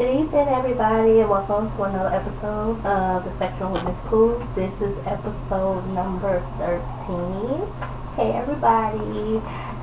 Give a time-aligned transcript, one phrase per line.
[0.00, 4.42] Good evening, everybody, and welcome to another episode of The Spectrum Miss Pooh.
[4.54, 7.70] This is episode number 13.
[8.16, 9.40] Hey, everybody.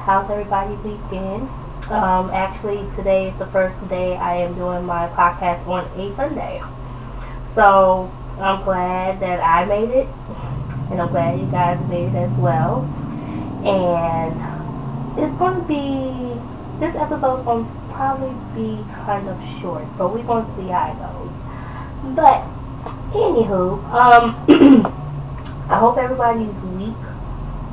[0.07, 1.47] How's everybody weekend?
[1.91, 6.63] Um, actually, today is the first day I am doing my podcast on a Sunday.
[7.53, 10.07] So, I'm glad that I made it,
[10.89, 12.81] and I'm glad you guys made it as well.
[13.63, 14.33] And
[15.19, 16.41] it's going to be,
[16.79, 20.93] this episode's going to probably be kind of short, but we're going to see how
[20.93, 21.33] it goes.
[22.13, 22.45] But,
[23.11, 24.37] anywho, um,
[25.69, 26.95] I hope everybody's week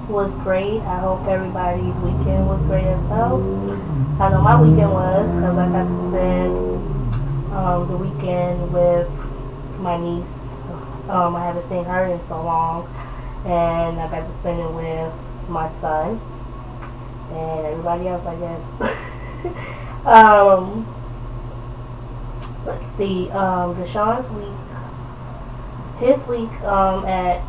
[0.08, 0.80] was great.
[0.80, 3.36] I hope everybody's weekend was great as well.
[4.18, 6.56] I know my weekend was because I got to spend
[7.52, 9.10] um, the weekend with
[9.78, 10.24] my niece.
[11.12, 12.88] Um, I haven't seen her in so long,
[13.44, 15.12] and I got to spend it with
[15.50, 16.18] my son
[17.30, 19.76] and everybody else, I guess.
[20.06, 20.86] Um,
[22.66, 23.30] let's see.
[23.30, 27.40] Um, Deshaun's week, his week um, at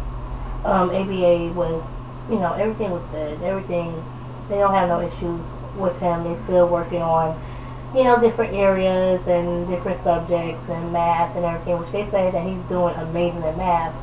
[0.63, 1.83] um, ABA was,
[2.29, 3.41] you know, everything was good.
[3.43, 4.03] Everything,
[4.47, 5.41] they don't have no issues
[5.77, 6.23] with him.
[6.23, 7.39] They're still working on,
[7.93, 12.47] you know, different areas and different subjects and math and everything, which they say that
[12.47, 13.93] he's doing amazing at math,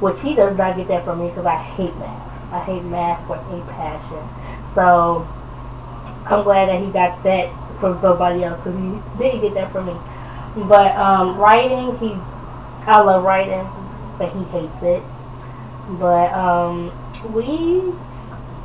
[0.00, 2.52] which he does not get that from me because I hate math.
[2.52, 4.28] I hate math with a passion.
[4.74, 5.28] So
[6.26, 9.86] I'm glad that he got that from somebody else because he didn't get that from
[9.86, 9.96] me.
[10.68, 12.14] But um, writing, he,
[12.86, 13.66] I love writing,
[14.18, 15.02] but he hates it.
[15.98, 16.92] But um,
[17.32, 17.92] we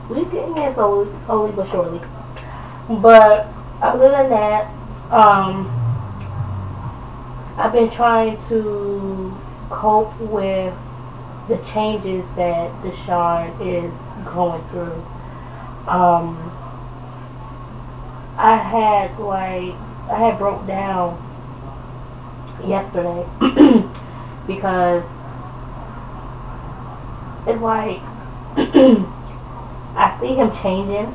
[0.10, 2.02] we getting there slowly, slowly but surely.
[2.90, 3.48] But
[3.82, 4.72] other than that,
[5.12, 5.72] um,
[7.58, 9.36] I've been trying to
[9.70, 10.74] cope with
[11.48, 13.92] the changes that Deshaun is
[14.26, 15.06] going through.
[15.88, 16.52] Um,
[18.38, 19.74] I had like
[20.10, 21.22] I had broke down
[22.66, 23.26] yesterday
[24.48, 25.04] because
[27.48, 28.02] it's like
[29.98, 31.14] I see him changing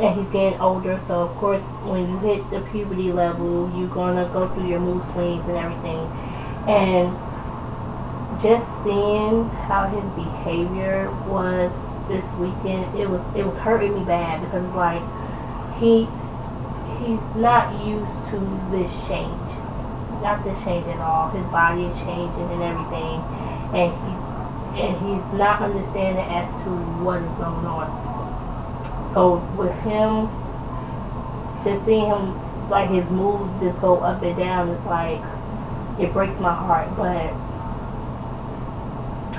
[0.00, 1.00] and he's getting older.
[1.08, 5.02] So of course when you hit the puberty level you're gonna go through your mood
[5.12, 6.06] swings and everything.
[6.68, 7.10] And
[8.40, 11.72] just seeing how his behavior was
[12.08, 15.02] this weekend it was it was hurting me bad because like
[15.80, 16.06] he
[16.98, 18.38] he's not used to
[18.70, 19.50] this change.
[20.22, 21.30] Not this change at all.
[21.30, 23.20] His body is changing and everything.
[23.74, 24.14] And he
[24.80, 26.70] and he's not understanding as to
[27.04, 27.86] what is going on.
[29.14, 30.28] So with him
[31.64, 32.34] just seeing him
[32.68, 35.20] like his moves just go up and down, it's like
[36.00, 36.88] it breaks my heart.
[36.96, 37.32] But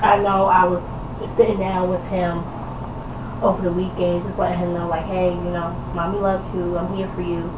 [0.02, 0.82] I know I was
[1.36, 2.44] sitting down with him
[3.42, 6.94] over the weekend, just letting him know, like, hey, you know, mommy loves you, I'm
[6.96, 7.50] here for you,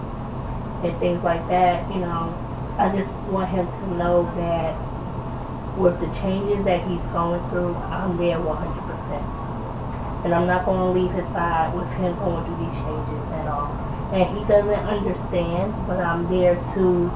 [0.83, 1.89] and things like that.
[1.95, 2.35] You know,
[2.79, 4.75] I just want him to know that
[5.79, 10.25] with the changes that he's going through, I'm there 100%.
[10.25, 13.47] And I'm not going to leave his side with him going through these changes at
[13.47, 13.71] all.
[14.13, 17.09] And he doesn't understand, but I'm there to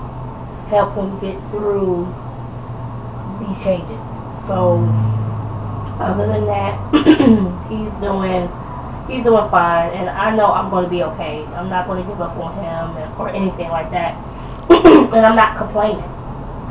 [0.70, 2.06] help him get through
[3.40, 4.00] these changes.
[4.46, 4.78] So
[6.00, 6.78] other than that,
[7.69, 8.48] he's doing
[9.08, 11.44] he's doing fine, and I know I'm going to be okay.
[11.54, 14.14] I'm not going to give up on him or anything like that,
[14.70, 16.04] and I'm not complaining.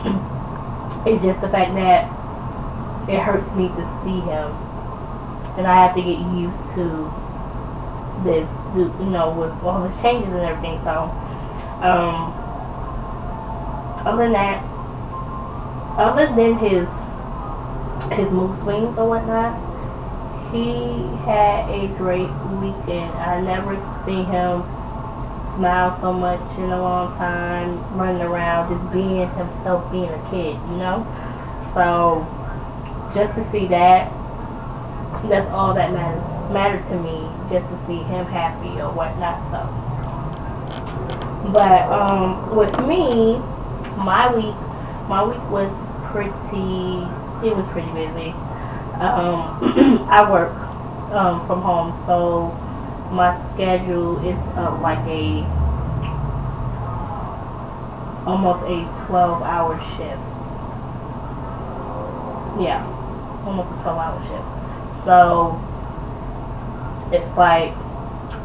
[1.05, 2.09] it's just the fact that
[3.09, 4.51] it hurts me to see him,
[5.57, 7.11] and I have to get used to
[8.23, 10.79] this, you know, with all the changes and everything.
[10.83, 11.09] So,
[11.81, 12.33] um,
[14.05, 14.63] other than that,
[15.97, 16.87] other than his
[18.13, 19.55] his mood swings or whatnot.
[20.51, 22.29] He had a great
[22.59, 23.11] weekend.
[23.15, 24.63] I never see him
[25.55, 30.55] smile so much in a long time, running around, just being himself, being a kid,
[30.69, 31.05] you know?
[31.73, 32.25] So,
[33.13, 34.11] just to see that,
[35.29, 39.67] that's all that matters, mattered to me, just to see him happy or whatnot, so.
[41.51, 43.37] But, um, with me,
[43.97, 44.55] my week,
[45.07, 45.71] my week was
[46.11, 47.07] pretty
[47.43, 48.29] it was pretty busy.
[49.01, 50.53] Um, I work
[51.11, 52.51] um, from home, so
[53.11, 55.43] my schedule is uh, like a
[58.25, 60.21] almost a 12 hour shift.
[62.61, 62.85] Yeah,
[63.45, 65.03] almost a 12 hour shift.
[65.03, 65.57] So
[67.11, 67.73] it's like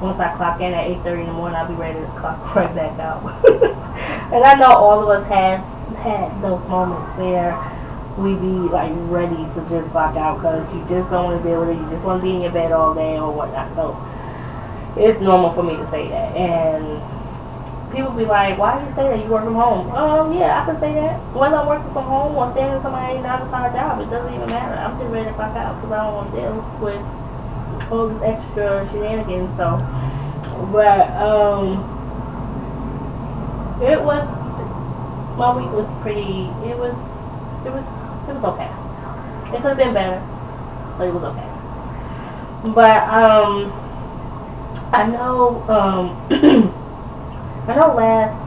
[0.00, 2.74] once I clock in at 8.30 in the morning, I'll be ready to clock right
[2.74, 3.22] back out.
[4.32, 5.60] and I know all of us have
[5.98, 7.52] had those moments where
[8.16, 11.60] we be like ready to just block out because you just don't want to deal
[11.60, 11.80] with it.
[11.80, 13.74] You just want to be in your bed all day or whatnot.
[13.74, 13.92] So
[14.96, 16.34] it's normal for me to say that.
[16.34, 17.02] And
[17.92, 19.90] people be like, why do you say that you work from home?
[19.92, 21.20] Um, yeah, I can say that.
[21.36, 24.32] Whether I'm working from home or staying in somebody's 9 to 5 job, it doesn't
[24.32, 24.74] even matter.
[24.80, 27.04] I'm just ready to clock out because I don't want to deal with
[27.92, 29.52] all this extra shenanigans.
[29.56, 29.76] So,
[30.72, 31.84] but, um,
[33.84, 34.24] it was,
[35.36, 36.96] my week was pretty, it was,
[37.64, 37.84] it was,
[38.28, 38.70] it was okay.
[39.54, 40.20] It could have been better,
[40.98, 41.48] but it was okay.
[42.74, 43.72] But, um,
[44.92, 46.16] I know, um,
[47.68, 48.46] I know last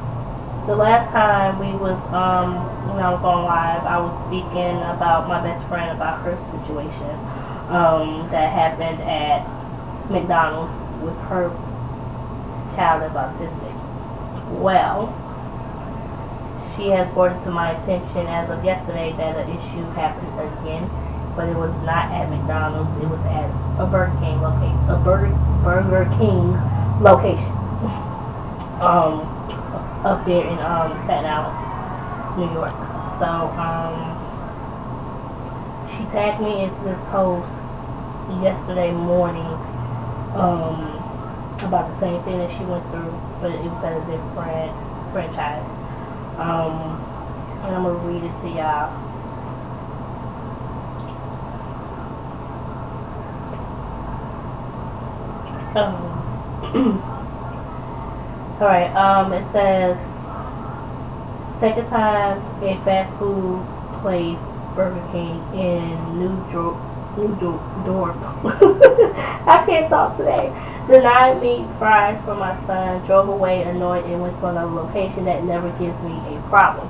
[0.69, 2.53] the last time we was um
[2.93, 7.09] when I was on live, I was speaking about my best friend about her situation
[7.73, 9.41] um that happened at
[10.11, 10.69] McDonald's
[11.01, 11.49] with her
[12.75, 13.73] child is autistic.
[14.61, 15.09] Well,
[16.79, 20.87] she has brought it to my attention as of yesterday that an issue happened again,
[21.35, 22.87] but it was not at McDonald's.
[23.03, 24.79] It was at a Burger King location.
[24.87, 26.55] A Burger Burger King
[27.03, 27.51] location
[28.79, 29.27] um,
[30.07, 31.51] up there in um, Staten Island,
[32.39, 32.71] New York.
[33.19, 33.27] So
[33.59, 34.15] um,
[35.91, 37.51] she tagged me into this post
[38.39, 39.51] yesterday morning
[40.31, 40.95] um,
[41.59, 43.11] about the same thing that she went through,
[43.43, 44.71] but it was at a different
[45.11, 45.78] franchise.
[46.39, 46.95] Um,
[47.65, 48.95] and I'm gonna read it to y'all.
[55.75, 57.03] Um,
[58.61, 59.97] Alright, um, it says,
[61.59, 63.65] second time a fast food
[64.01, 64.39] place,
[64.75, 66.77] Burger King, in New York,
[67.17, 67.37] New
[67.85, 68.15] York,
[69.45, 70.53] I can't talk today.
[70.89, 75.43] Denied me fries for my son, drove away annoyed, and went to another location that
[75.43, 76.87] never gives me a problem.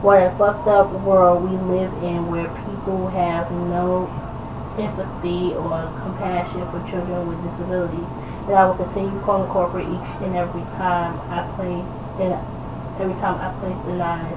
[0.00, 4.08] What a fucked up world we live in where people have no
[4.80, 8.08] empathy or compassion for children with disabilities
[8.48, 11.84] And I will continue calling corporate each and every time I play,
[12.24, 12.40] and
[12.96, 14.32] every time I place denied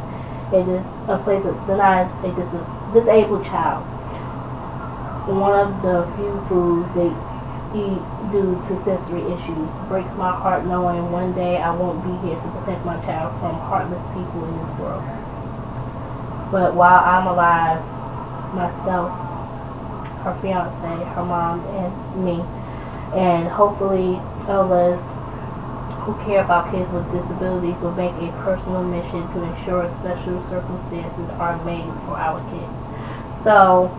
[0.52, 0.60] a,
[1.08, 2.52] a place that denies a dis
[2.92, 3.88] disabled child.
[5.32, 7.16] One of the few foods they
[8.32, 12.48] due to sensory issues breaks my heart knowing one day I won't be here to
[12.60, 15.04] protect my child from heartless people in this world.
[16.52, 17.84] But while I'm alive,
[18.54, 19.12] myself,
[20.24, 21.92] her fiance, her mom, and
[22.26, 22.44] me
[23.14, 25.00] and hopefully others
[26.04, 31.30] who care about kids with disabilities will make a personal mission to ensure special circumstances
[31.40, 32.72] are made for our kids.
[33.44, 33.92] So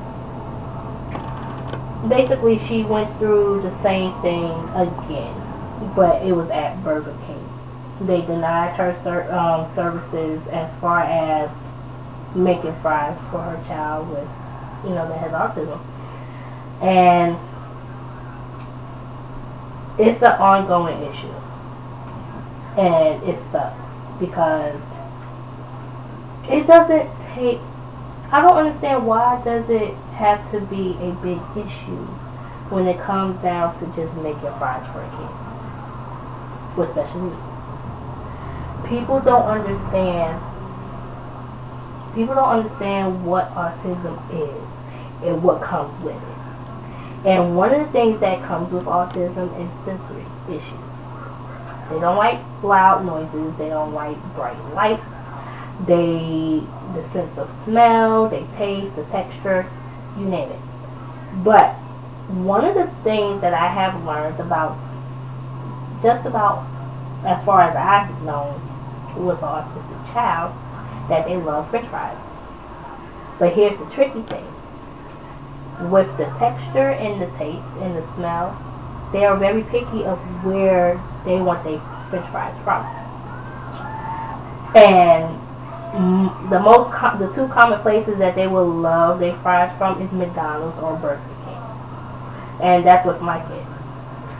[2.06, 5.34] basically she went through the same thing again,
[5.96, 7.48] but it was at Burger King.
[8.00, 11.50] They denied her ser um, services as far as
[12.34, 14.28] making fries for her child with,
[14.84, 15.80] you know, that has autism.
[16.80, 17.36] And
[19.98, 21.34] it's an ongoing issue.
[22.80, 23.74] And it sucks
[24.20, 24.80] because
[26.48, 27.58] it doesn't take
[28.30, 32.02] I don't understand why does it have to be a big issue
[32.74, 38.88] when it comes down to just making fries for a kid with special needs.
[38.88, 40.42] People don't understand
[42.14, 47.26] people don't understand what autism is and what comes with it.
[47.26, 50.88] And one of the things that comes with autism is sensory issues.
[51.90, 53.56] They don't like loud noises.
[53.56, 55.02] They don't like bright lights.
[55.86, 56.62] They,
[56.94, 59.70] the sense of smell, they taste, the texture,
[60.18, 60.60] you name it.
[61.44, 61.74] But
[62.28, 64.76] one of the things that I have learned about,
[66.02, 66.66] just about
[67.24, 68.60] as far as I've known
[69.24, 70.54] with an autistic child,
[71.08, 72.18] that they love french fries.
[73.38, 74.46] But here's the tricky thing
[75.90, 78.56] with the texture and the taste and the smell,
[79.12, 82.84] they are very picky of where they want their french fries from.
[84.74, 85.40] And
[85.92, 90.78] the most the two common places that they will love their fries from is McDonald's
[90.80, 91.62] or Burger King.
[92.62, 93.66] And that's with my kid.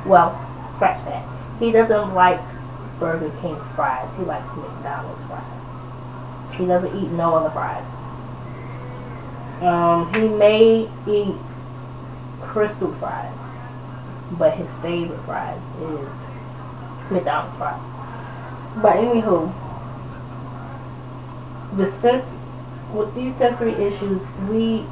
[0.07, 0.31] Well,
[0.75, 1.26] scratch that.
[1.59, 2.40] He doesn't like
[3.00, 4.09] Burger King fries.
[4.19, 6.55] He likes McDonald's fries.
[6.55, 7.87] He doesn't eat no other fries.
[9.62, 11.35] Um, he may eat
[12.40, 13.35] Krystal fries,
[14.38, 16.09] but his favorite fries is
[17.11, 17.81] McDonald's fries.
[18.83, 19.52] But anywho,
[21.78, 22.25] the
[22.92, 24.85] with these sensory issues, we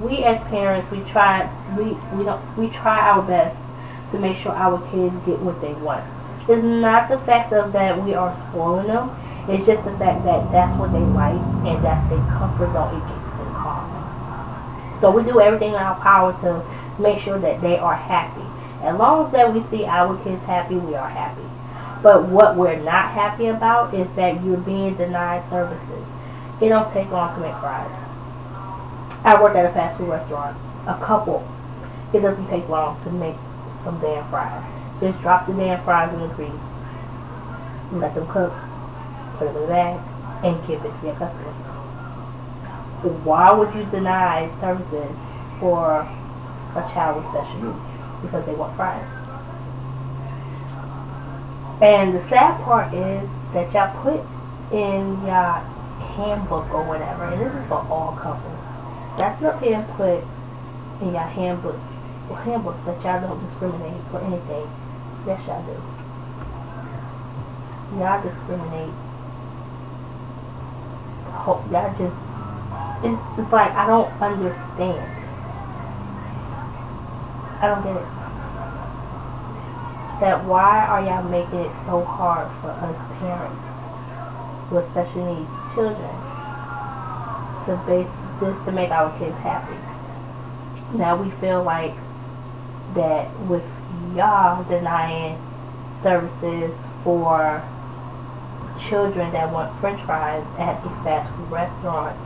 [0.00, 1.44] we as parents we try
[1.76, 1.84] we
[2.16, 3.58] we don't we try our best
[4.10, 6.04] to make sure our kids get what they want.
[6.48, 9.10] It's not the fact of that we are spoiling them.
[9.48, 12.96] It's just the fact that that's what they like and that's their comfort zone.
[12.96, 14.96] It gets them calm.
[15.00, 16.64] So we do everything in our power to
[17.00, 18.44] make sure that they are happy.
[18.82, 21.44] As long as that we see our kids happy, we are happy.
[22.02, 26.04] But what we're not happy about is that you're being denied services.
[26.60, 27.90] It don't take long to make fries.
[29.24, 30.56] I work at a fast food restaurant.
[30.86, 31.46] A couple.
[32.12, 33.36] It doesn't take long to make
[33.84, 34.64] some damn fries.
[35.00, 36.50] Just drop the damn fries in the grease.
[37.92, 38.52] Let them cook.
[39.36, 40.00] Put them in the bag
[40.44, 41.52] and give it to your customer.
[43.24, 45.16] Why would you deny services
[45.60, 48.22] for a child with special needs?
[48.22, 49.17] Because they want fries.
[51.80, 54.20] And the sad part is that y'all put
[54.72, 55.54] in your
[56.18, 58.58] handbook or whatever, and this is for all couples.
[59.16, 60.24] That's up here put
[61.00, 61.76] in your handbook
[62.44, 64.68] handbooks that y'all don't discriminate for anything.
[65.26, 65.72] Yes, y'all do.
[67.98, 68.94] Y'all discriminate.
[71.70, 72.16] Y'all just
[73.00, 75.06] it's, it's like I don't understand.
[77.60, 78.17] I don't get it.
[80.20, 86.10] That why are y'all making it so hard for us parents with special needs children
[87.66, 88.10] to base
[88.40, 89.78] just to make our kids happy?
[90.96, 91.94] Now we feel like
[92.94, 93.64] that with
[94.16, 95.38] y'all denying
[96.02, 97.62] services for
[98.80, 102.16] children that want french fries at a fast food restaurant,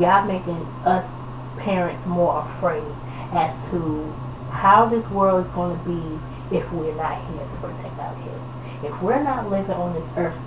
[0.00, 1.10] y'all making us
[1.58, 2.84] parents more afraid
[3.32, 4.12] as to
[4.50, 8.84] how this world is going to be if we're not here to protect our kids.
[8.84, 10.38] If we're not living on this earth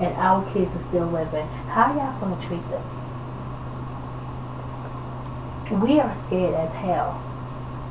[0.00, 2.82] and our kids are still living, how y'all to treat them?
[5.80, 7.22] We are scared as hell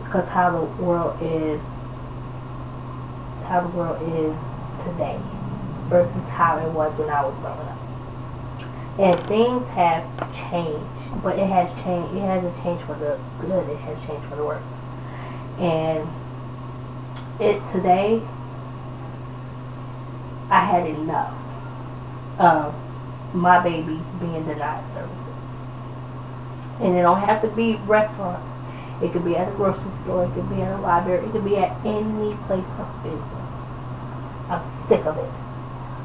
[0.04, 1.62] because how the world is
[3.46, 4.36] how the world is
[4.86, 5.20] today
[5.88, 7.80] versus how it was when I was growing up.
[9.00, 12.14] And things have changed, but it has changed.
[12.16, 13.68] It hasn't changed for the good.
[13.70, 14.62] It has changed for the worse.
[15.58, 16.08] And
[17.40, 18.22] it today,
[20.50, 21.34] I had enough
[22.40, 22.76] of
[23.34, 25.16] my babies being denied services.
[26.80, 28.46] And it don't have to be restaurants.
[29.02, 30.26] It could be at a grocery store.
[30.26, 31.26] It could be at a library.
[31.26, 33.50] It could be at any place of business.
[34.50, 35.32] I'm sick of it.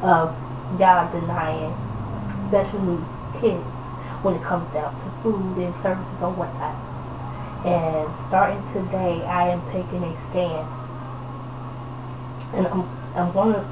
[0.04, 0.36] Of
[0.78, 1.74] y'all denying
[2.48, 3.64] special needs kids
[4.22, 6.76] when it comes down to food and services or whatnot.
[7.64, 10.68] And starting today, I am taking a stand.
[12.54, 12.82] And I'm,
[13.14, 13.64] I'm going to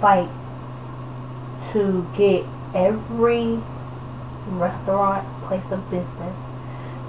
[0.00, 0.28] fight
[1.72, 2.44] to get
[2.74, 3.60] every
[4.48, 6.36] restaurant, place of business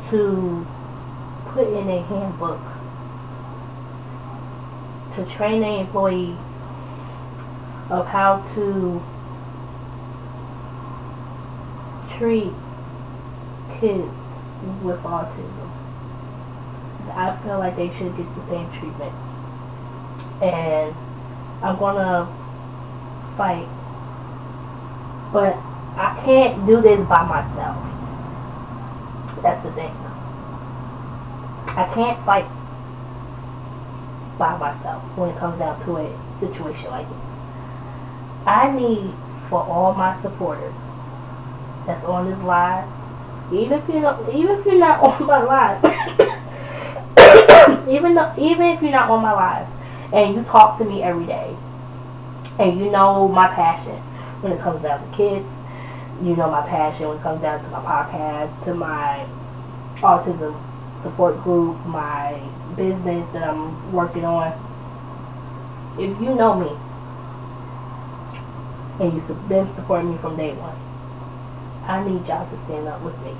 [0.09, 0.65] to
[1.45, 2.61] put in a handbook
[5.15, 6.37] to train their employees
[7.89, 9.01] of how to
[12.17, 12.53] treat
[13.79, 14.13] kids
[14.81, 15.71] with autism.
[17.09, 19.13] I feel like they should get the same treatment.
[20.41, 20.97] And uh,
[21.63, 22.27] I'm gonna
[23.35, 23.67] fight.
[25.33, 25.55] But
[25.97, 27.75] I can't do this by myself.
[29.41, 29.93] That's the thing.
[31.77, 32.45] I can't fight
[34.37, 37.17] by myself when it comes down to a situation like this.
[38.45, 39.13] I need
[39.49, 40.73] for all my supporters
[41.85, 42.89] that's on this live,
[43.51, 45.83] even if you know, even if you're not on my live,
[47.89, 49.67] even though, even if you're not on my live,
[50.13, 51.55] and you talk to me every day,
[52.59, 53.95] and you know my passion
[54.41, 55.47] when it comes down to kids,
[56.21, 59.27] you know my passion when it comes down to my podcast, to my
[59.97, 60.55] autism
[61.01, 62.41] support group, my
[62.75, 64.51] business that I'm working on.
[65.99, 66.71] If you know me
[68.99, 70.77] and you've been supporting me from day one,
[71.87, 73.35] I need y'all to stand up with me.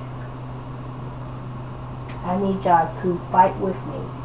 [2.24, 4.17] I need y'all to fight with me.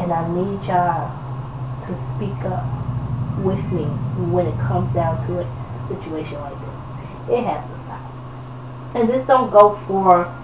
[0.00, 1.12] And I need y'all
[1.86, 2.64] to speak up
[3.44, 3.84] with me
[4.32, 7.36] when it comes down to a situation like this.
[7.36, 8.00] It has to stop.
[8.94, 10.34] And this don't go for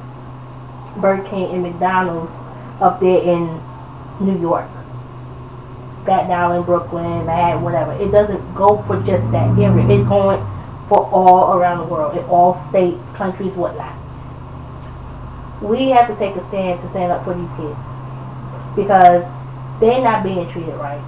[0.99, 2.33] Burger King and McDonald's
[2.81, 3.61] up there in
[4.21, 4.69] New York.
[6.03, 7.93] Staten Island, Brooklyn, Mad, whatever.
[7.93, 9.89] It doesn't go for just that area.
[9.89, 10.39] It's going
[10.89, 13.97] for all around the world, in all states, countries, whatnot.
[15.61, 17.81] We have to take a stand to stand up for these kids
[18.77, 19.25] because
[19.81, 21.03] they're not being treated right.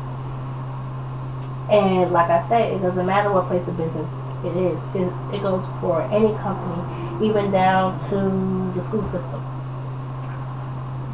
[1.70, 4.08] And like I said, it doesn't matter what place of business
[4.44, 4.78] it is.
[4.94, 9.44] It, it goes for any company, even down to the school system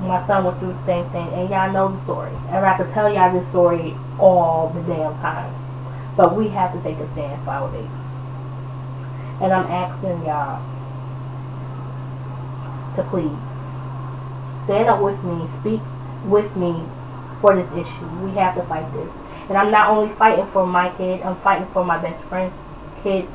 [0.06, 2.32] my son went through the same thing, and y'all know the story.
[2.49, 5.54] And I could tell y'all this story all the damn time.
[6.16, 7.90] But we have to take a stand for our babies.
[9.40, 10.62] And I'm asking y'all
[12.96, 13.37] to please
[14.64, 15.80] stand up with me, speak
[16.25, 16.84] with me
[17.44, 18.06] for this issue.
[18.24, 19.10] We have to fight this.
[19.50, 22.54] And I'm not only fighting for my kid, I'm fighting for my best friend's
[23.02, 23.28] kid.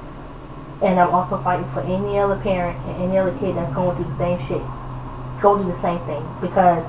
[0.82, 4.12] And I'm also fighting for any other parent and any other kid that's going through
[4.12, 4.64] the same shit.
[5.44, 6.26] Go through the same thing.
[6.42, 6.84] Because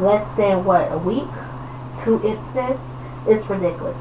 [0.00, 1.30] less than, what, a week?
[2.02, 2.82] Two incidents?
[3.28, 3.96] It's ridiculous.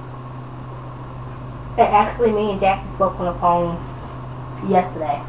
[1.77, 3.77] And actually, me and Jackie spoke on the phone
[4.67, 5.21] yesterday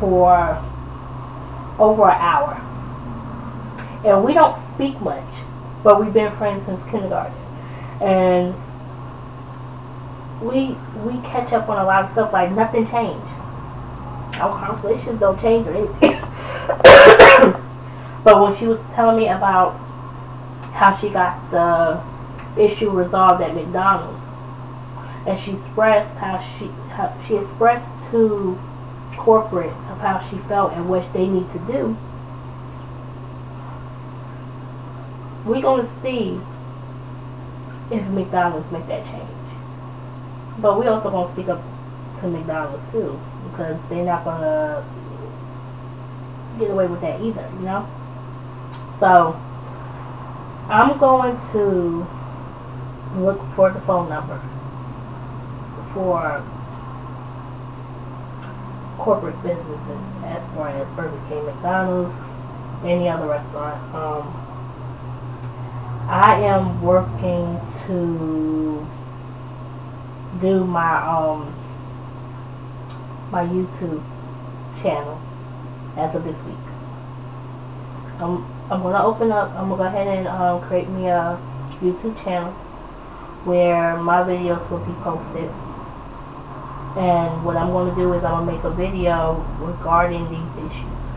[0.00, 0.56] for
[1.78, 2.56] over an hour.
[4.06, 5.22] And we don't speak much,
[5.82, 7.34] but we've been friends since kindergarten.
[8.00, 8.54] And
[10.40, 13.26] we we catch up on a lot of stuff like nothing changed.
[14.40, 16.20] Our conversations don't change or anything.
[18.24, 19.72] but when she was telling me about
[20.72, 22.00] how she got the
[22.60, 24.22] issue resolved at McDonald's,
[25.26, 28.58] and she expressed how she how she expressed to
[29.16, 31.96] corporate of how she felt and what they need to do.
[35.50, 36.40] We're gonna see
[37.90, 39.28] if McDonald's make that change.
[40.60, 41.60] But we also gonna speak up
[42.20, 43.18] to McDonald's too
[43.50, 44.84] because they're not gonna
[46.56, 47.84] get away with that either, you know.
[49.00, 49.34] So
[50.68, 52.06] I'm going to
[53.16, 54.40] look for the phone number
[55.92, 56.44] for
[58.98, 62.14] corporate businesses as far as Burger King, McDonald's,
[62.84, 63.92] any other restaurant.
[63.92, 64.39] Um,
[66.10, 68.84] I am working to
[70.40, 71.54] do my um
[73.30, 74.02] my YouTube
[74.82, 75.20] channel
[75.96, 76.56] as of this week.
[78.18, 79.50] I'm I'm gonna open up.
[79.50, 81.38] I'm gonna go ahead and um, create me a
[81.80, 82.50] YouTube channel
[83.44, 85.48] where my videos will be posted
[86.96, 91.09] and what I'm to do is I'm to make a video regarding these issues.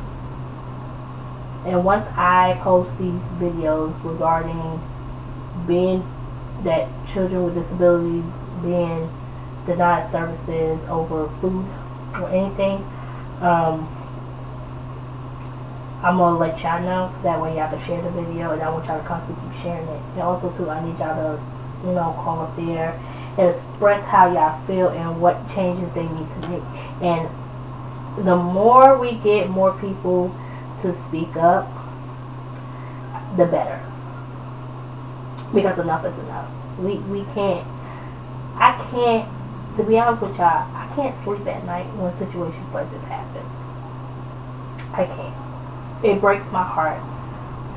[1.66, 4.82] And once I post these videos regarding
[5.66, 6.06] being
[6.64, 8.26] that children with disabilities
[8.62, 9.10] being
[9.66, 11.66] denied services over food
[12.16, 12.84] or anything,
[13.42, 13.88] um,
[16.04, 18.70] I'm gonna let y'all know so that way y'all can share the video and I
[18.70, 20.02] want y'all to constantly keep sharing it.
[20.16, 21.42] And also too, I need y'all to,
[21.88, 23.00] you know, call up there
[23.38, 26.64] and express how y'all feel and what changes they need to make.
[27.02, 27.30] And
[28.26, 30.36] the more we get more people
[30.84, 31.68] to speak up,
[33.38, 33.82] the better.
[35.54, 36.50] Because enough is enough.
[36.78, 37.66] We we can't
[38.56, 39.30] I can't
[39.78, 43.46] to be honest with y'all, I can't sleep at night when situations like this happen.
[44.94, 46.06] I can't.
[46.06, 47.02] It breaks my heart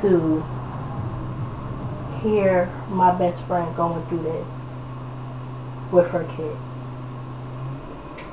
[0.02, 0.44] to
[2.22, 4.46] hear my best friend going through this
[5.90, 6.56] with her kid.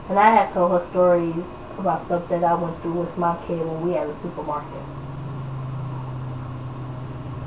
[0.10, 1.46] And I have told her stories
[1.78, 4.84] about stuff that I went through with my kid when we had a supermarket.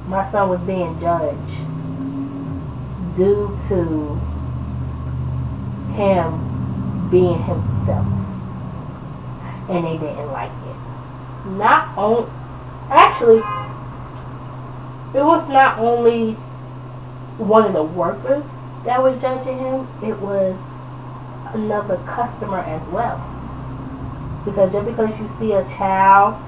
[0.09, 1.57] My son was being judged
[3.17, 4.21] due to
[5.95, 8.07] him being himself.
[9.69, 11.49] And they didn't like it.
[11.51, 12.31] Not on
[12.91, 13.43] actually
[15.15, 16.33] it was not only
[17.39, 18.45] one of the workers
[18.85, 20.57] that was judging him, it was
[21.55, 23.36] another customer as well.
[24.47, 26.41] Because just because you see a child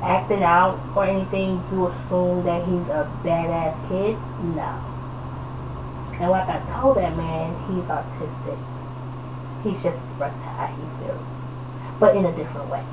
[0.00, 4.14] acting out or anything, you assume that he's a badass kid.
[4.54, 4.78] No.
[6.20, 8.58] And like I told that man, he's autistic.
[9.64, 11.26] He's just expressing how he feels.
[11.98, 12.84] But in a different way.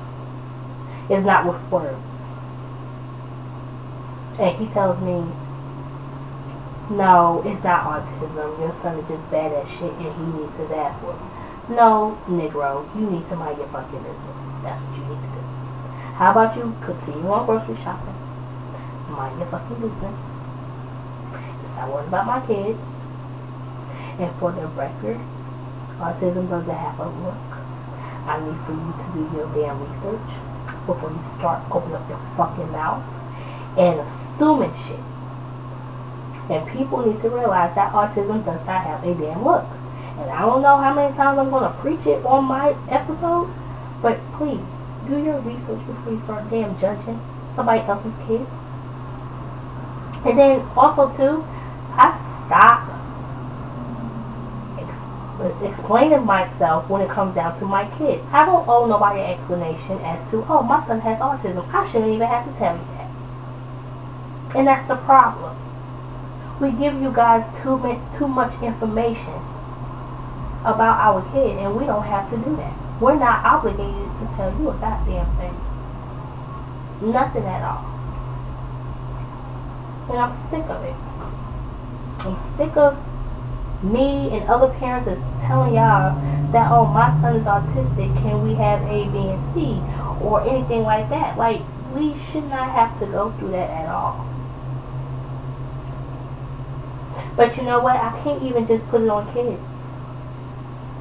[1.08, 1.96] It's not with words.
[4.40, 5.32] And he tells me
[6.90, 8.58] no, it's not autism.
[8.58, 11.37] Your son is just bad at shit and he needs his ass whooped.
[11.68, 14.40] No, Negro, you need to mind your fucking business.
[14.64, 15.44] That's what you need to do.
[16.16, 18.16] How about you continue on grocery shopping?
[19.10, 20.16] Mind your fucking business.
[21.64, 22.76] It's not worried about my kid.
[24.18, 25.20] And for the record,
[26.00, 27.48] autism doesn't have a look.
[28.24, 30.28] I need for you to do your damn research
[30.86, 33.04] before you start opening up your fucking mouth
[33.76, 35.04] and assuming shit.
[36.48, 39.66] And people need to realize that autism does not have a damn look.
[40.18, 43.50] And I don't know how many times I'm going to preach it on my episodes,
[44.02, 44.60] but please,
[45.06, 47.20] do your research before you start damn judging
[47.54, 48.46] somebody else's kid.
[50.24, 51.46] And then also too,
[51.92, 52.12] I
[52.46, 52.86] stop
[54.78, 58.20] ex- explaining myself when it comes down to my kid.
[58.32, 61.72] I don't owe nobody an explanation as to, oh, my son has autism.
[61.72, 64.56] I shouldn't even have to tell you that.
[64.56, 65.56] And that's the problem
[66.60, 67.78] we give you guys too
[68.16, 69.34] too much information
[70.60, 72.74] about our kid, and we don't have to do that.
[73.00, 75.54] We're not obligated to tell you a goddamn thing.
[77.12, 77.84] Nothing at all.
[80.10, 80.96] And I'm sick of it.
[82.26, 82.98] I'm sick of
[83.82, 86.18] me and other parents is telling y'all
[86.50, 89.80] that, oh, my son is autistic, can we have A, B, and C?
[90.20, 91.38] Or anything like that.
[91.38, 91.62] Like,
[91.94, 94.26] we should not have to go through that at all.
[97.36, 97.96] But you know what?
[97.96, 99.62] I can't even just put it on kids.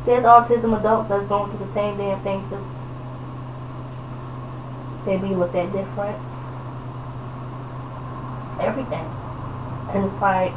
[0.08, 2.66] There's autism adults that's going through the same damn thing too.
[5.04, 6.18] They be looked at different.
[8.62, 9.04] Everything.
[9.92, 10.54] And it's like,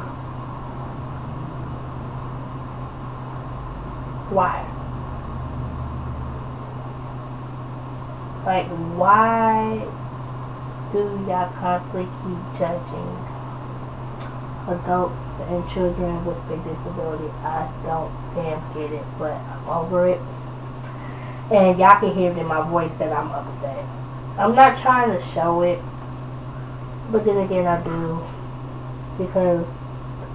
[4.31, 4.63] why?
[8.45, 9.85] Like, why
[10.93, 13.17] do y'all constantly keep judging
[14.69, 17.29] adults and children with a disability?
[17.43, 20.19] I don't damn get it, but I'm over it.
[21.51, 23.85] And y'all can hear it in my voice that I'm upset.
[24.37, 25.79] I'm not trying to show it,
[27.11, 28.23] but then again, I do
[29.17, 29.65] because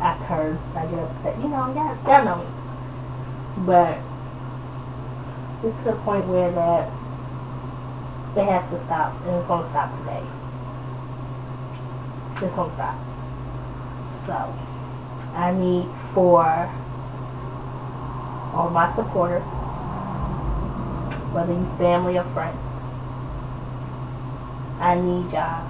[0.00, 1.36] I curse, I get upset.
[1.38, 3.64] You know, y'all, y'all know me.
[3.64, 3.98] But
[5.64, 6.92] it's to the point where that
[8.36, 10.22] it has to stop, and it's to stop today.
[12.32, 12.98] It's to stop.
[14.26, 14.65] So,
[15.36, 16.42] I need for
[18.54, 19.44] all my supporters,
[21.30, 22.56] whether you family or friends,
[24.80, 25.68] I need y'all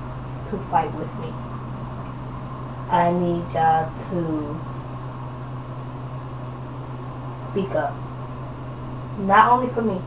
[0.50, 1.32] to fight with me.
[2.90, 4.56] I need y'all to
[7.50, 7.92] speak up.
[9.18, 10.00] Not only for me.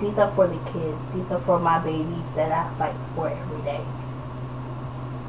[0.00, 0.98] These are for the kids.
[1.14, 3.80] These are for my babies that I fight for every day.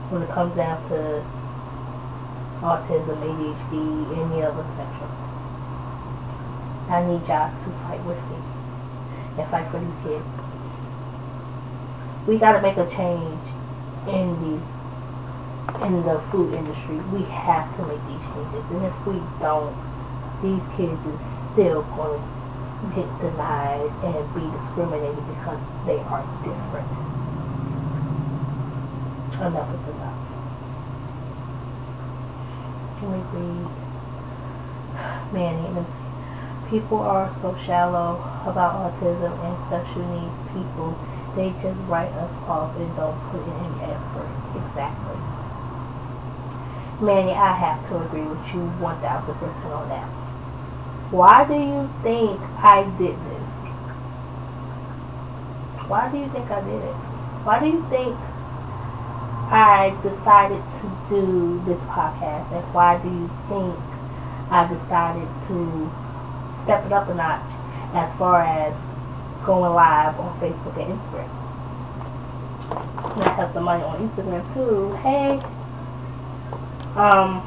[0.10, 1.24] When it comes down to
[2.64, 5.12] autism, ADHD, any other spectrum.
[6.90, 8.40] I need y'all to fight with me
[9.38, 10.26] and fight for these kids.
[12.28, 13.44] We gotta make a change
[14.08, 14.64] in these
[15.82, 16.96] in the food industry.
[17.12, 18.64] We have to make these changes.
[18.72, 19.76] And if we don't,
[20.42, 21.22] these kids is
[21.52, 26.88] still going to get denied and be discriminated because they are different.
[29.40, 30.33] Enough is enough.
[33.04, 33.68] Can we read?
[35.34, 35.86] Manny,
[36.70, 38.16] people are so shallow
[38.48, 40.98] about autism and special needs people.
[41.36, 44.32] They just write us off and don't put in any effort.
[44.56, 45.20] Exactly.
[47.04, 50.08] Manny, I have to agree with you 1000% on that.
[51.12, 53.50] Why do you think I did this?
[55.90, 56.96] Why do you think I did it?
[57.44, 58.18] Why do you think
[59.52, 62.52] I decided to do this podcast?
[62.52, 63.76] And why do you think
[64.50, 65.92] I decided to
[66.64, 67.50] step it up a notch
[67.94, 68.74] as far as
[69.46, 71.30] going live on Facebook and Instagram?
[73.16, 74.94] And I have somebody on Instagram too.
[75.04, 75.42] Hey,
[76.96, 77.42] um,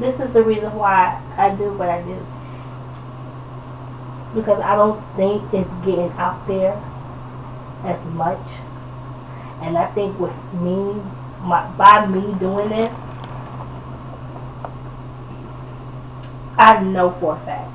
[0.00, 2.26] this is the reason why I do what I do.
[4.34, 6.82] Because I don't think it's getting out there
[7.84, 8.38] as much.
[9.62, 11.00] And I think with me,
[11.40, 12.92] my, by me doing this,
[16.58, 17.70] I know for a fact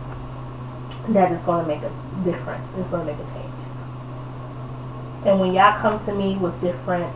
[1.09, 1.91] that it's going to make a
[2.23, 2.65] difference.
[2.77, 3.47] It's going to make a change.
[5.25, 7.13] And when y'all come to me with different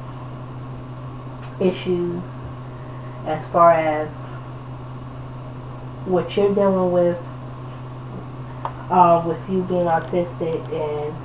[1.59, 2.21] issues
[3.25, 4.09] as far as
[6.05, 7.17] what you're dealing with
[8.89, 11.15] um, with you being autistic and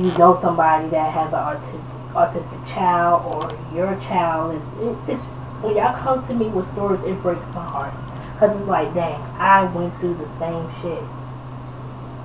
[0.00, 5.22] you know somebody that has an autistic, autistic child or your child is it, it's
[5.62, 7.94] when y'all come to me with stories it breaks my heart.
[8.34, 11.04] Because it's like dang I went through the same shit.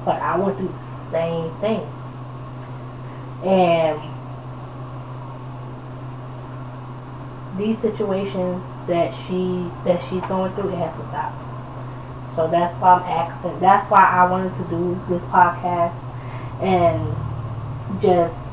[0.06, 1.88] But I went through the same thing.
[3.44, 4.00] And
[7.58, 11.34] these situations that she that she's going through it has to stop.
[12.36, 13.60] So that's why I'm asking.
[13.60, 15.96] That's why I wanted to do this podcast
[16.62, 18.49] and just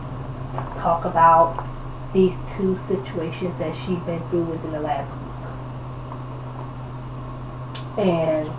[0.80, 1.64] talk about
[2.12, 5.22] these two situations that she's been through within the last week.
[8.06, 8.50] And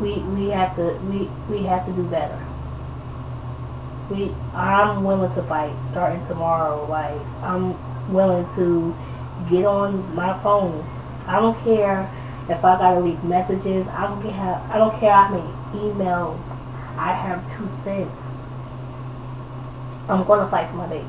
[0.00, 2.38] we we have to we we have to do better.
[4.10, 6.86] We I'm willing to fight starting tomorrow.
[6.86, 7.76] Like I'm
[8.12, 8.96] willing to
[9.48, 10.84] get on my phone.
[11.26, 12.10] I don't care
[12.50, 14.60] if I gotta leave messages, I don't care.
[14.70, 16.38] I don't care how many emails
[16.96, 18.10] I have to send.
[20.10, 21.06] I'm gonna fight for my babies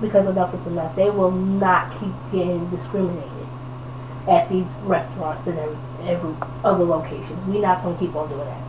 [0.00, 0.96] because enough is enough.
[0.96, 3.46] They will not keep getting discriminated
[4.26, 5.76] at these restaurants and every,
[6.08, 7.46] every other locations.
[7.46, 8.62] We're not gonna keep on doing that.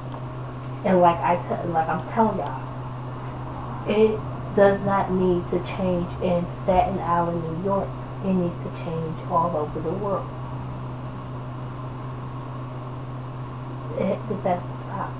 [0.84, 2.62] And like I tell, like I'm telling y'all,
[3.88, 4.20] it
[4.56, 7.88] does not need to change in Staten Island, New York.
[8.26, 10.30] It needs to change all over the world.
[13.98, 15.12] It, this has to stop.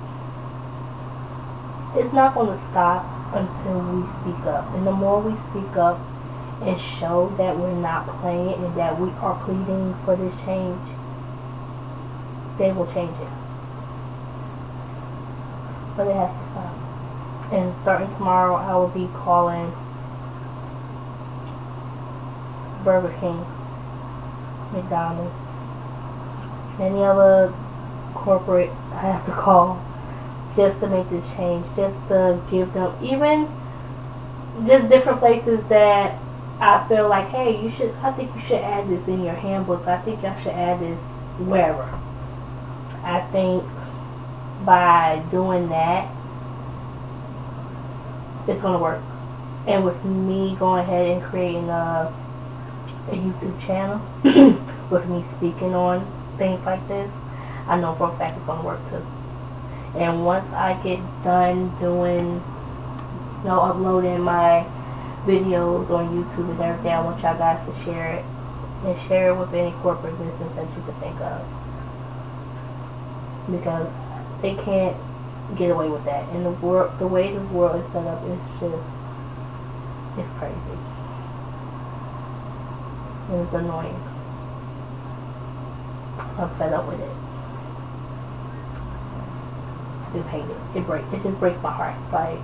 [1.94, 4.72] It's not going to stop until we speak up.
[4.74, 6.00] And the more we speak up
[6.62, 10.80] and show that we're not playing and that we are pleading for this change,
[12.56, 13.28] they will change it.
[15.94, 17.52] But it has to stop.
[17.52, 19.72] And starting tomorrow, I will be calling
[22.84, 23.44] Burger King,
[24.72, 25.36] McDonald's,
[26.80, 27.52] any other
[28.14, 29.91] corporate I have to call
[30.56, 33.48] just to make this change, just to give them even
[34.66, 36.18] just different places that
[36.60, 37.94] I feel like, hey, you should.
[38.02, 39.86] I think you should add this in your handbook.
[39.86, 41.00] I think I should add this
[41.38, 41.88] wherever.
[43.02, 43.64] I think
[44.64, 46.08] by doing that,
[48.46, 49.02] it's gonna work.
[49.66, 52.12] And with me going ahead and creating a,
[53.08, 53.98] a YouTube channel,
[54.90, 57.12] with me speaking on things like this,
[57.66, 59.04] I know for a fact it's gonna work too.
[59.94, 62.42] And once I get done doing,
[63.42, 64.66] you know, uploading my
[65.26, 68.24] videos on YouTube and everything, I want y'all guys to share it
[68.84, 71.46] and share it with any corporate business that you can think of
[73.50, 73.88] because
[74.40, 74.96] they can't
[75.56, 76.28] get away with that.
[76.30, 79.02] And the world, the way this world is set up, is just
[80.18, 80.78] it's crazy.
[83.30, 84.00] It's annoying.
[86.38, 87.21] I'm fed up with it.
[90.12, 90.56] Just hate it.
[90.76, 91.04] It break.
[91.12, 91.96] It just breaks my heart.
[92.12, 92.38] Like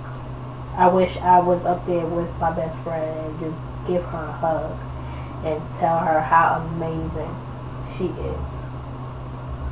[0.77, 4.31] I wish I was up there with my best friend and just give her a
[4.31, 4.77] hug
[5.45, 7.35] and tell her how amazing
[7.97, 8.59] she is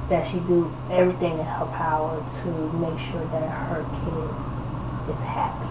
[0.10, 5.67] that she do everything in her power to make sure that her kid is happy.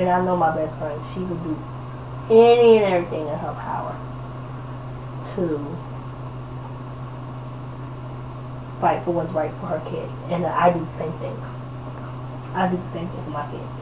[0.00, 1.56] And I know my best friend, she would do
[2.30, 3.96] any and everything in her power
[5.34, 5.76] to
[8.80, 10.08] fight for what's right for her kid.
[10.30, 11.36] And I do the same thing.
[12.54, 13.78] I do the same thing for my kids.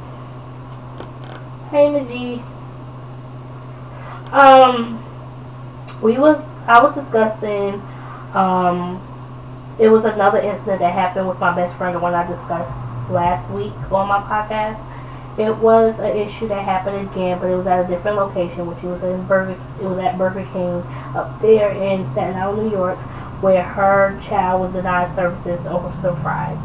[1.71, 2.43] Hey Najee.
[4.33, 5.03] Um
[6.03, 7.81] we was I was discussing
[8.37, 9.01] um,
[9.79, 12.77] it was another incident that happened with my best friend, the one I discussed
[13.11, 14.83] last week on my podcast.
[15.39, 18.83] It was an issue that happened again, but it was at a different location, which
[18.83, 19.59] was in Burger.
[19.81, 20.83] It was at Burger King
[21.15, 22.99] up there in Staten Island, New York,
[23.41, 26.59] where her child was denied services over some fries,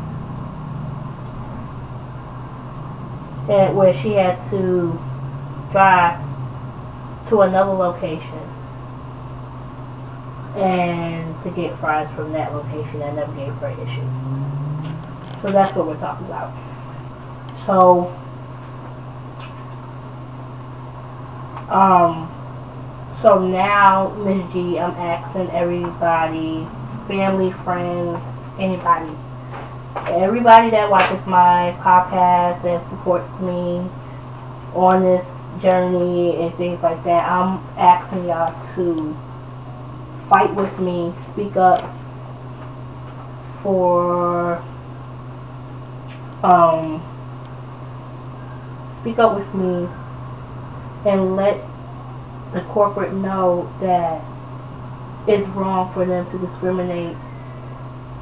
[3.49, 4.99] and where she had to
[5.71, 6.19] drive
[7.29, 8.39] to another location
[10.55, 15.41] and to get fries from that location and that never gave her an issue.
[15.41, 16.53] So that's what we're talking about.
[17.65, 18.07] So,
[21.69, 22.29] um,
[23.21, 26.67] so now, Miss G, I'm asking everybody,
[27.07, 28.19] family, friends,
[28.57, 29.15] anybody,
[30.07, 33.87] everybody that watches my podcast and supports me
[34.73, 35.25] on this
[35.61, 39.15] journey and things like that, I'm asking y'all to
[40.27, 41.93] fight with me, speak up
[43.61, 44.63] for
[46.43, 47.03] um
[48.99, 49.87] speak up with me
[51.05, 51.70] and let
[52.53, 54.21] the corporate know that
[55.27, 57.15] it's wrong for them to discriminate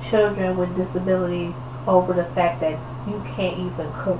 [0.08, 1.54] children with disabilities
[1.88, 4.20] over the fact that you can't even cook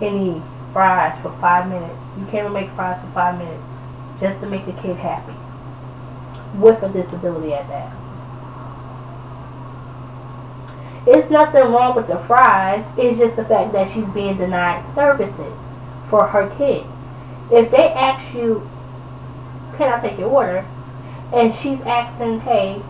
[0.00, 1.98] any fries for five minutes.
[2.18, 3.62] You can't even make fries for five minutes
[4.18, 5.34] just to make the kid happy
[6.58, 7.96] with a disability at that.
[11.06, 12.84] It's nothing wrong with the fries.
[12.98, 15.54] It's just the fact that she's being denied services
[16.08, 16.84] for her kid.
[17.50, 18.68] If they ask you,
[19.80, 20.66] can I take your order?
[21.32, 22.82] And she's asking, hey,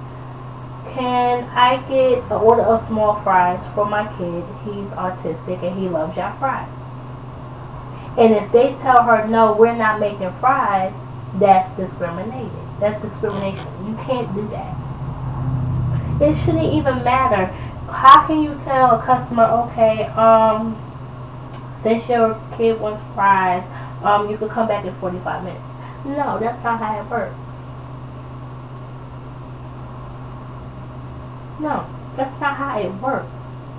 [0.92, 4.42] can I get an order of small fries for my kid?
[4.64, 6.68] He's autistic and he loves y'all fries.
[8.18, 10.92] And if they tell her, no, we're not making fries,
[11.34, 12.50] that's discriminating.
[12.80, 13.68] That's discrimination.
[13.86, 14.76] You can't do that.
[16.20, 17.46] It shouldn't even matter.
[17.86, 20.76] How can you tell a customer, okay, um,
[21.84, 23.64] since your kid wants fries,
[24.02, 25.69] um, you could come back in 45 minutes.
[26.04, 27.36] No, that's not how it works.
[31.60, 31.86] No,
[32.16, 33.28] that's not how it works.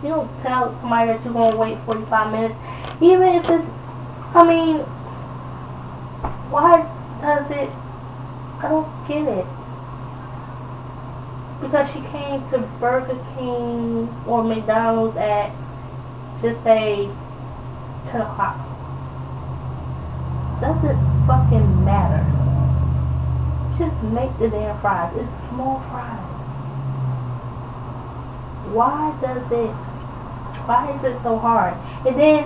[0.03, 2.55] You don't tell somebody that you're going to wait 45 minutes.
[3.01, 3.65] Even if it's,
[4.33, 4.79] I mean,
[6.49, 6.87] why
[7.21, 7.69] does it
[8.63, 9.45] I don't get it.
[11.61, 15.51] Because she came to Burger King or McDonald's at,
[16.43, 17.09] just say,
[18.07, 18.57] 10 o'clock.
[20.61, 22.25] doesn't fucking matter.
[23.77, 25.13] Just make the damn fries.
[25.15, 26.19] It's small fries.
[28.73, 29.73] Why does it,
[30.65, 31.75] why is it so hard?
[32.07, 32.43] And then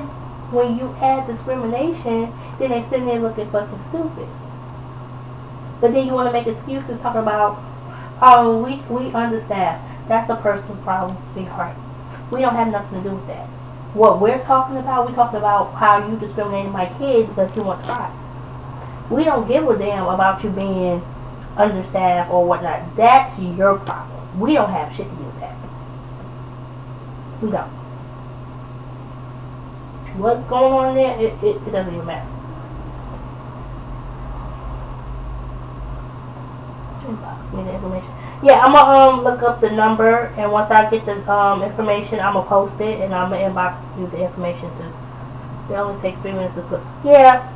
[0.52, 4.28] when you add discrimination, then they sitting there looking fucking stupid.
[5.82, 7.62] But then you want to make excuses talking about,
[8.21, 9.82] oh, we, we understand.
[10.08, 11.76] That's a personal problem, sweetheart.
[12.32, 13.48] We don't have nothing to do with that.
[13.93, 17.86] What we're talking about, we're talking about how you discriminated my kid because he wants
[17.86, 18.12] fries.
[19.10, 21.02] We don't give a damn about you being
[21.58, 22.96] understaffed or whatnot.
[22.96, 24.39] That's your problem.
[24.39, 25.56] We don't have shit to do with that.
[27.41, 27.70] We don't.
[30.18, 32.30] What's going on there, it, it, it doesn't even matter.
[37.04, 38.10] Inbox me the information.
[38.41, 42.20] Yeah, I'm gonna um, look up the number, and once I get the um, information,
[42.20, 45.74] I'm gonna post it, and I'm gonna inbox you the information too.
[45.74, 46.82] It only takes three minutes to put.
[47.04, 47.52] Yeah,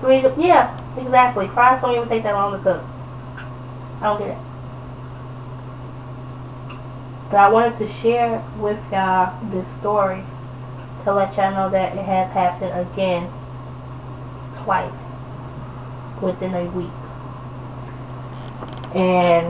[0.00, 0.22] three.
[0.42, 1.48] Yeah, exactly.
[1.48, 2.84] Fries don't even take that long to cook.
[4.00, 4.38] I don't get it.
[7.30, 10.22] But I wanted to share with y'all this story
[11.04, 13.30] to let y'all know that it has happened again
[14.62, 14.92] twice
[16.22, 16.90] within a week.
[18.94, 19.46] And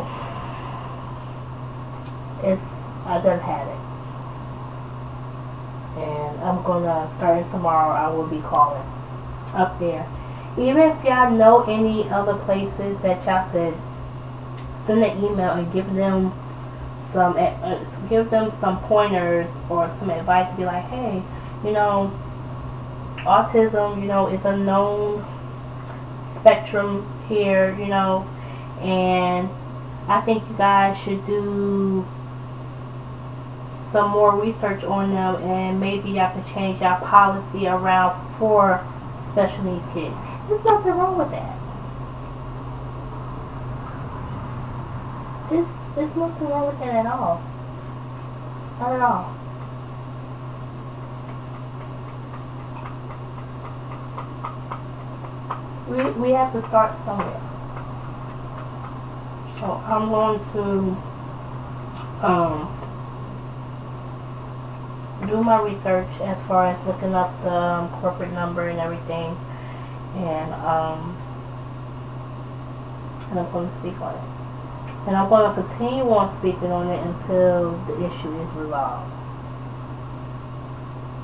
[2.43, 3.79] it's I done had it.
[6.03, 8.85] And I'm gonna starting tomorrow I will be calling
[9.55, 10.07] up there.
[10.59, 13.75] Even if y'all know any other places that y'all could
[14.87, 16.33] send an email and give them
[17.07, 21.23] some uh, give them some pointers or some advice to be like hey
[21.65, 22.13] you know
[23.19, 25.25] autism you know is a known
[26.37, 28.29] spectrum here you know
[28.83, 29.49] and
[30.09, 32.07] I think you guys should do
[33.93, 38.85] some more research on them and maybe y'all can change your policy around for
[39.33, 40.28] special needs kids.
[40.49, 41.59] There's nothing wrong with that.
[45.51, 47.43] There's, there's nothing wrong with that at all.
[48.81, 49.37] Not at all.
[55.91, 57.41] We, we have to start somewhere.
[59.61, 62.75] So I'm going to um,
[65.29, 69.37] do my research as far as looking up the um, corporate number and everything
[70.19, 71.17] and um,
[73.31, 75.09] and I'm going to speak on it.
[75.09, 79.13] And I'm going to continue on speaking on it until the issue is resolved.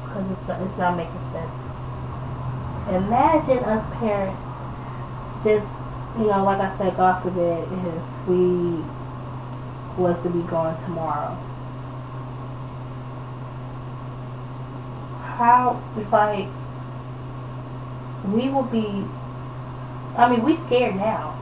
[0.05, 1.53] Because it's not, it's not making sense.
[2.89, 4.41] Imagine us parents
[5.43, 5.67] just
[6.19, 8.83] you know like I said God forbid if we
[10.01, 11.37] was to be gone tomorrow.
[15.37, 16.49] How it's like
[18.25, 19.05] we will be
[20.17, 21.39] I mean we scared now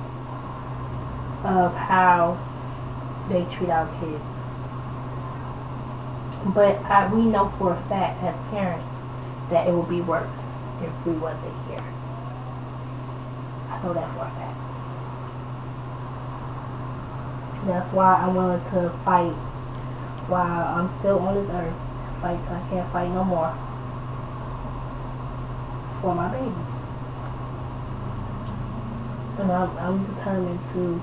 [1.45, 2.39] of how
[3.29, 4.23] they treat our kids.
[6.55, 8.89] But I, we know for a fact as parents
[9.51, 10.29] that it will be worse
[10.83, 11.85] if we wasn't here.
[13.71, 14.59] I know that for a fact.
[17.67, 19.35] That's why I'm willing to fight
[20.29, 21.77] while I'm still on this earth.
[22.21, 23.55] Fight till I can't fight no more
[26.01, 26.72] for my babies.
[29.43, 31.03] And I'm, I'm determined to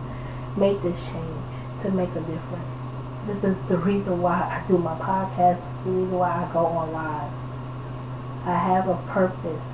[0.57, 1.43] make this change,
[1.81, 2.79] to make a difference.
[3.27, 7.29] This is the reason why I do my podcast, the reason why I go online.
[8.45, 9.67] I have a purpose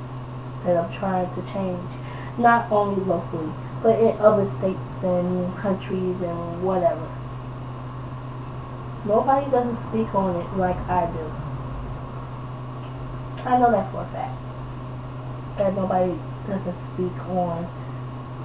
[0.64, 1.80] that I'm trying to change,
[2.40, 7.08] not only locally, but in other states and countries and whatever.
[9.06, 11.32] Nobody doesn't speak on it like I do.
[13.48, 14.42] I know that for a fact
[15.60, 17.70] that nobody doesn't speak on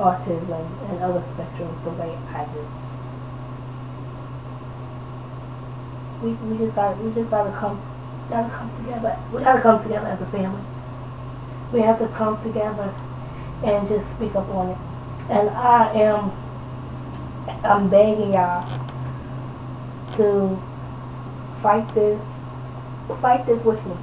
[0.01, 2.67] autism and other spectrums the way I do.
[6.23, 7.81] We, we just got we just gotta come
[8.31, 9.19] gotta come together.
[9.33, 10.63] We gotta come together as a family.
[11.73, 12.93] We have to come together
[13.63, 14.79] and just speak up on it.
[15.29, 16.33] And I am
[17.63, 18.67] I'm begging y'all
[20.17, 20.59] to
[21.63, 22.21] fight this
[23.21, 23.95] fight this with me.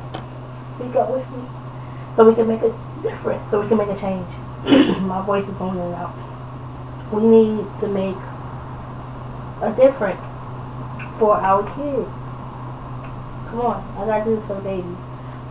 [0.76, 1.44] Speak up with me
[2.16, 4.28] so we can make a difference, so we can make a change.
[5.02, 6.14] My voice is going out.
[7.12, 8.18] We need to make
[9.62, 10.22] a difference
[11.20, 12.10] for our kids.
[13.50, 14.98] Come on, I gotta do this for the babies.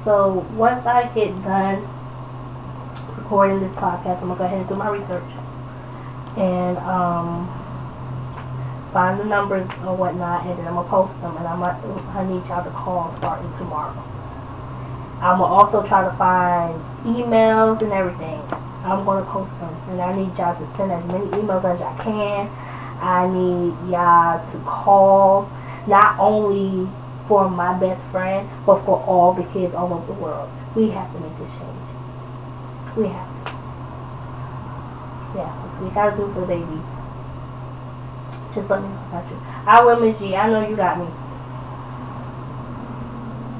[0.04, 1.88] So once I get done
[3.16, 5.24] recording this podcast, I'm gonna go ahead and do my research
[6.36, 7.48] and um,
[8.92, 11.78] find the numbers or whatnot, and then I'm gonna post them, and I'm gonna,
[12.12, 13.96] I need y'all to call starting tomorrow.
[15.20, 18.42] I'm gonna also try to find emails and everything.
[18.86, 19.74] I'm going to post them.
[19.90, 22.48] And I need y'all to send as many emails as y'all can.
[23.02, 25.50] I need y'all to call,
[25.86, 26.88] not only
[27.26, 30.48] for my best friend, but for all the kids all over the world.
[30.76, 31.86] We have to make this change.
[32.96, 33.52] We have to.
[35.36, 36.96] Yeah, we gotta do for the babies.
[38.54, 39.36] Just let me know about you.
[39.66, 40.36] I will, Miss G.
[40.36, 41.06] I know you got me.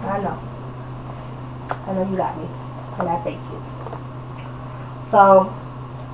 [0.07, 0.39] I know.
[1.69, 2.49] I know you got me.
[2.99, 3.56] And I thank you.
[5.11, 5.55] So,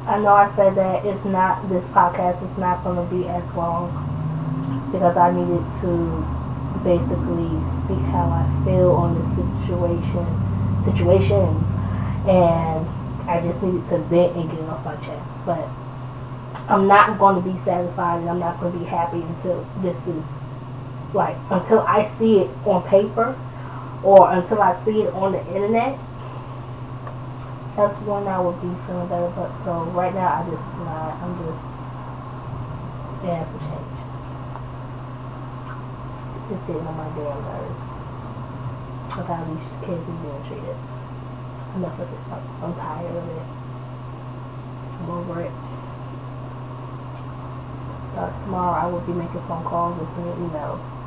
[0.06, 3.44] I know I said that it's not, this podcast is not going to be as
[3.54, 3.88] long
[4.92, 6.22] because I needed to
[6.84, 7.48] basically
[7.84, 9.24] speak how I feel on the
[9.62, 10.26] situation,
[10.84, 11.64] situations,
[12.28, 12.84] and
[13.28, 15.24] I just needed to vent and get it off my chest.
[15.46, 15.68] But
[16.68, 19.96] I'm not going to be satisfied and I'm not going to be happy until this
[20.06, 20.24] is
[21.14, 23.38] like until I see it on paper
[24.02, 25.98] or until I see it on the internet
[27.76, 29.32] that's when I would be feeling better.
[29.34, 31.16] But so right now, I just not.
[31.20, 31.64] I'm just.
[33.22, 33.98] Has to change.
[36.50, 37.92] It's, sitting on my damn nerves
[39.20, 40.76] how these kids are being treated.
[41.76, 42.18] Enough of it.
[42.62, 43.42] I'm tired of it.
[44.98, 45.52] I'm over it.
[48.14, 51.01] So tomorrow I will be making phone calls and sending emails.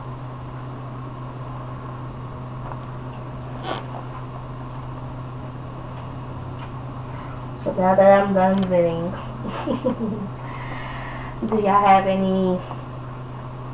[7.66, 9.09] So now that I'm done venting,
[11.49, 12.59] do y'all have any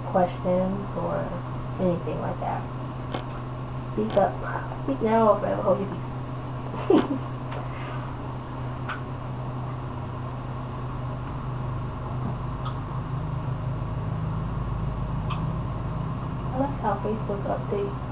[0.06, 1.28] questions or
[1.78, 2.62] anything like that?
[3.92, 4.34] Speak up.
[4.84, 5.98] Speak now or forever hold your peace.
[16.54, 18.11] I like how Facebook updates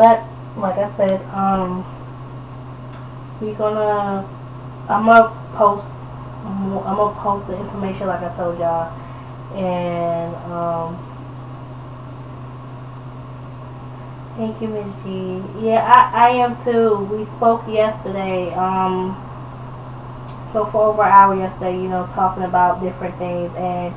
[0.00, 0.24] But
[0.56, 1.84] like I said, um,
[3.38, 4.26] we're gonna,
[4.88, 5.86] I'm gonna post,
[6.42, 8.88] I'm gonna post the information like I told y'all,
[9.54, 10.96] and um,
[14.38, 15.66] thank you, Miss G.
[15.66, 17.06] Yeah, I, I am too.
[17.12, 18.54] We spoke yesterday.
[18.54, 19.14] Um,
[20.48, 21.74] spoke for over an hour yesterday.
[21.74, 23.94] You know, talking about different things and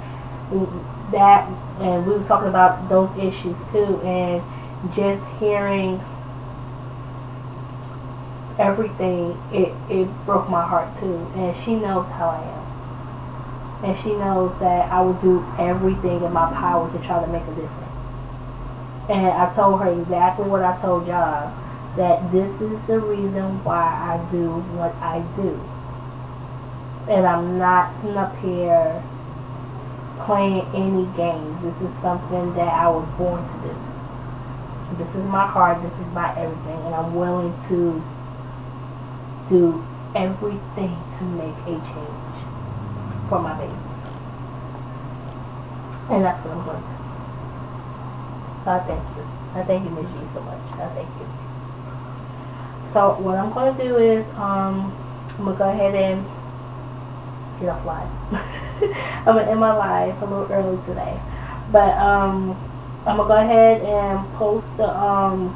[1.14, 1.47] that,
[1.80, 4.43] and we were talking about those issues too, and
[4.95, 6.01] just hearing
[8.59, 11.15] everything, it, it broke my heart too.
[11.36, 12.63] And she knows how I am.
[13.86, 17.43] And she knows that I will do everything in my power to try to make
[17.43, 17.84] a difference.
[19.09, 21.53] And I told her exactly what I told y'all.
[21.97, 25.61] That this is the reason why I do what I do.
[27.11, 29.03] And I'm not sitting up here
[30.25, 31.61] playing any games.
[31.61, 33.92] This is something that I was born to do.
[34.97, 35.81] This is my heart.
[35.81, 36.79] This is my everything.
[36.85, 38.03] And I'm willing to
[39.49, 39.83] do
[40.15, 42.35] everything to make a change
[43.29, 43.77] for my babies.
[46.09, 46.93] And that's what I'm going to do.
[48.65, 49.23] I thank you.
[49.55, 50.05] I thank you, Ms.
[50.05, 50.59] G, so much.
[50.73, 51.27] I thank you.
[52.93, 54.93] So what I'm going to do is, um,
[55.37, 56.25] I'm going to go ahead and
[57.59, 58.09] get off live.
[59.27, 61.19] I'm going to end my live a little early today.
[61.71, 62.55] But, um,
[63.06, 65.54] I'm gonna go ahead and post the um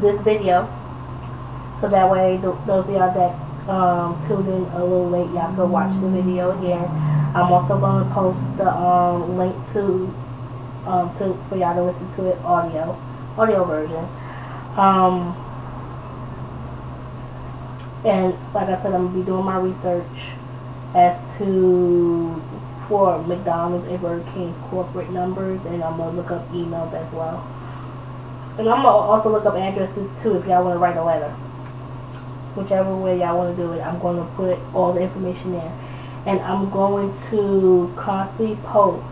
[0.00, 0.68] this video.
[1.80, 3.34] So that way th those of y'all that
[3.68, 6.86] um tuned in a little late y'all can watch the video again.
[7.34, 10.14] I'm also gonna post the um link to
[10.86, 12.96] um to for y'all to listen to it audio
[13.36, 14.06] audio version.
[14.78, 15.34] Um
[18.04, 20.38] and like I said I'm gonna be doing my research
[20.94, 22.40] as to
[22.88, 27.46] for McDonald's and Burger King's corporate numbers, and I'm to look up emails as well.
[28.58, 31.30] And I'm to also look up addresses too if y'all want to write a letter.
[32.54, 35.72] Whichever way y'all want to do it, I'm to put all the information there.
[36.26, 39.04] And I'm going to constantly post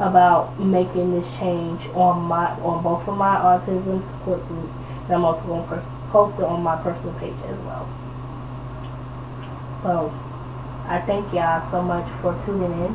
[0.00, 4.70] about making this change on my on both of my autism support group
[5.10, 7.88] and I'm also going to post it on my personal page as well.
[9.82, 10.14] So
[10.90, 12.94] I thank y'all so much for tuning in.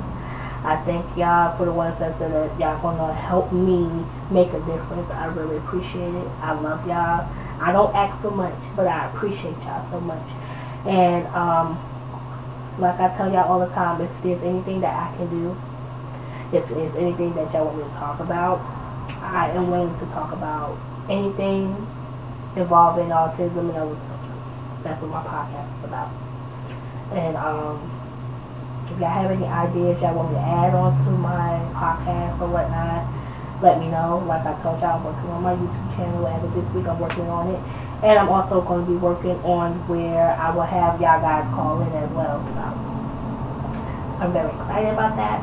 [0.66, 3.88] I thank y'all for the ones that said that y'all gonna help me
[4.30, 5.10] make a difference.
[5.12, 6.28] I really appreciate it.
[6.42, 7.26] I love y'all.
[7.62, 10.28] I don't ask for much, but I appreciate y'all so much.
[10.86, 11.80] And um,
[12.80, 15.56] like I tell y'all all the time, if there's anything that I can do,
[16.52, 18.60] if there's anything that y'all want me to talk about,
[19.24, 20.78] I am willing to talk about
[21.08, 21.88] anything
[22.58, 24.84] involving autism and other stuff.
[24.84, 26.25] That's what my podcast is about
[27.12, 27.80] and um,
[28.92, 32.48] If y'all have any ideas y'all want me to add on to my podcast or
[32.48, 33.04] whatnot,
[33.62, 34.24] let me know.
[34.28, 36.88] Like I told y'all, I'm working on my YouTube channel as of this week.
[36.88, 37.60] I'm working on it.
[38.04, 41.82] And I'm also going to be working on where I will have y'all guys call
[41.82, 42.40] in as well.
[42.46, 42.62] So
[44.22, 45.42] I'm very excited about that.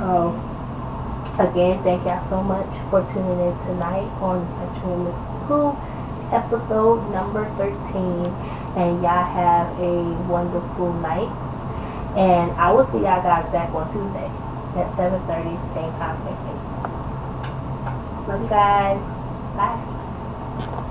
[0.00, 0.34] So
[1.38, 5.76] again, thank y'all so much for tuning in tonight on Spectrum Miss Pooh,
[6.34, 8.59] episode number 13.
[8.76, 11.30] And y'all have a wonderful night.
[12.16, 14.30] And I will see y'all guys back on Tuesday
[14.76, 16.68] at 7.30, same time, same place.
[18.28, 19.00] Love you guys.
[19.56, 20.86] Bye.